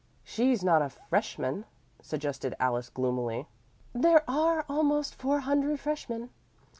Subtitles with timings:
[0.23, 1.63] "She's not a freshman,"
[2.01, 3.45] suggested Alice gloomily.
[3.93, 6.31] "There are almost four hundred freshmen.